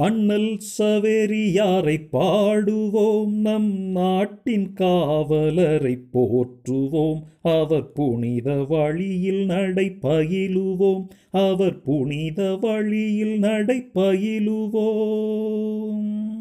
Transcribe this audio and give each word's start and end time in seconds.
அண்ணல் 0.00 0.58
சவேரியாரை 0.78 1.98
பாடுவோம். 2.12 3.32
நம் 3.48 3.90
நாட்டின் 3.90 4.72
காவலரை 4.72 5.98
போற்றுவோம். 6.12 7.20
அவர் 7.42 7.92
புனித 7.92 8.64
வழியில் 8.68 9.46
நடை 9.46 9.96
பயிலுவோம் 10.02 11.06
அவர் 11.30 11.82
புனித 11.82 12.56
வழியில் 12.60 13.38
நடை 13.38 13.90
பயிலுவோம் 13.94 16.39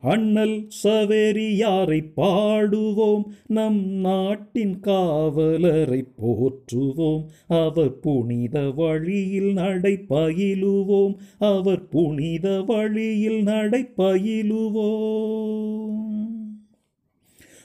அண்ணல் 0.00 0.68
சவேரியாரை 0.82 2.12
பாடுவோம். 2.16 3.22
நம் 3.46 3.88
நாட்டின் 3.88 4.80
காவலரை 4.80 6.04
போற்றுவோம். 6.22 7.24
அவர் 7.48 8.00
புனித 8.00 8.70
வழியில் 8.70 9.52
நடை 9.52 9.98
பயிலுவோம் 10.08 11.16
அவர் 11.38 11.88
புனித 11.88 12.62
வழியில் 12.62 13.42
நடை 13.42 13.88
பயிலுவோம் 13.96 15.16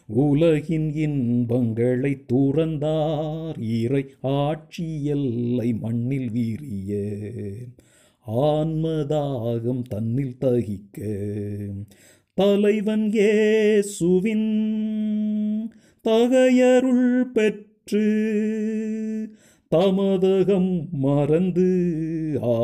உலகின் 0.08 0.94
இன்பங்களை 0.94 2.18
துறந்தார் 2.34 3.84
இறை 3.84 4.06
ஆட்சி 4.22 5.04
எல்லை 5.04 5.74
மண்ணில் 5.74 6.32
வீரிய 6.32 7.12
ஆன்மதாகம் 8.28 9.82
தன்னில் 9.82 10.36
தகிக்க. 10.42 11.00
தலைவன் 12.38 13.04
ஏசுவின் 13.24 14.48
தகையருள் 16.06 17.10
பெற்று 17.34 18.06
தமதகம் 19.72 20.72
மறந்து 21.00 21.70
ஆ 22.48 22.58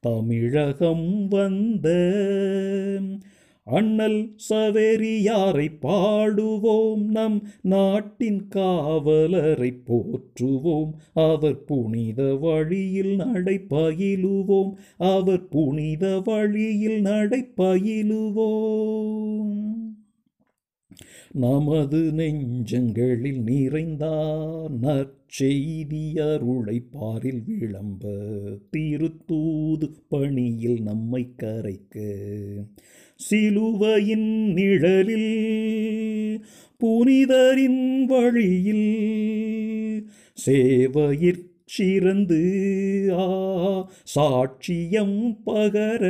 தமிழகம் 0.00 1.08
வந்த 1.28 1.88
அண்ணல் 3.64 4.34
சவேரியாரை 4.48 5.70
பாடுவோம். 5.80 6.96
நம் 6.96 7.46
நாட்டின் 7.62 8.48
காவலரை 8.48 9.72
போற்றுவோம். 9.86 10.90
அவர் 11.14 11.64
புனித 11.64 12.34
வழியில் 12.34 13.16
நடை 13.16 13.60
பயிலுவோம் 13.70 14.76
அவர் 14.98 15.48
புனித 15.48 16.20
வழியில் 16.20 17.00
நடை 17.00 17.48
பயிலுவோம் 17.56 19.81
நமது 21.32 22.12
நெஞ்சங்களில் 22.12 23.40
நிறைந்தார் 23.40 24.70
நற்செய்தி 24.82 26.18
அருளை 26.18 26.82
பாரில் 26.90 27.42
விளம்ப 27.46 28.08
திருத்தூது 28.76 29.90
பணியில் 30.08 30.82
நம்மை 30.82 31.34
கரைக்க. 31.36 31.98
சிலுவையின் 33.16 34.52
நிழலில் 34.52 36.44
புனிதரின் 36.76 38.04
வழியில் 38.04 38.88
சேவையிற் 40.46 41.50
சிறந்து 41.64 42.40
ஆ 43.12 43.26
சாட்சியம் 44.14 45.38
பகர 45.44 46.02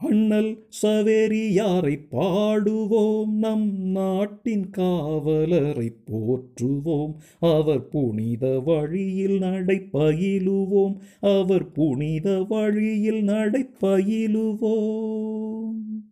அண்ணல் 0.00 0.66
சவேரியாரை 0.82 2.06
பாடுவோம். 2.10 3.26
நம் 3.26 3.74
நாட்டின் 3.74 4.70
காவலரை 4.70 5.92
போற்றுவோம். 6.06 7.14
அவர் 7.40 7.88
புனித 7.88 8.60
வழியில் 8.60 9.40
நடைப்பயிலுவோம். 9.40 10.96
அவர் 11.20 11.72
புனித 11.72 12.46
வழியில் 12.48 13.26
நடைப்பயிலுவோம். 13.26 16.09